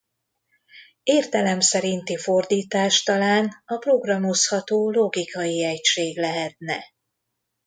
Értelem 1.03 1.59
szerinti 1.59 2.17
fordítás 2.17 3.03
talán 3.03 3.51
a 3.65 3.77
programozható 3.77 4.91
logikai 4.91 5.63
egység 5.63 6.17
lehetne. 6.17 6.79